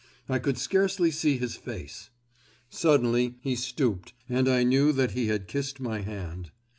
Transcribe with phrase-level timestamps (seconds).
[0.27, 2.09] I could scarcely see his face.
[2.71, 6.49] Suddenly he stooped and I knew that he had kissed my hand.